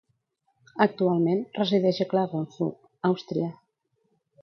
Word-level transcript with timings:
Actualment 0.85 1.45
resideix 1.59 2.01
a 2.07 2.09
Klagenfurt, 2.15 2.83
Àustria. 3.15 3.55